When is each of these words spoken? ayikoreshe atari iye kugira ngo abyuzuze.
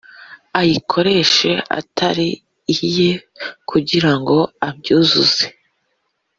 ayikoreshe 0.59 1.51
atari 1.79 2.29
iye 2.73 3.09
kugira 3.69 4.11
ngo 4.19 4.37
abyuzuze. 4.67 5.45